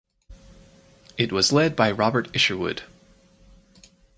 It 1.15 1.31
was 1.31 1.51
led 1.51 1.75
by 1.75 1.91
Robert 1.91 2.27
Isherwood. 2.35 2.81